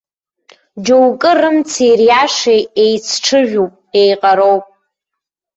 [0.85, 4.65] Џьоукы рымци риашеи еицҽыжәуп, еиҟароуп.